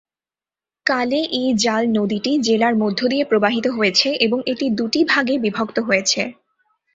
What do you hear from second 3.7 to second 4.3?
হয়েছে